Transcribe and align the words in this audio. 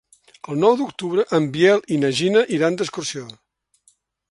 El 0.53 0.55
nou 0.61 0.71
d'octubre 0.79 1.25
en 1.39 1.45
Biel 1.57 1.85
i 1.97 2.01
na 2.05 2.11
Gina 2.21 2.43
iran 2.59 2.81
d'excursió. 2.81 3.29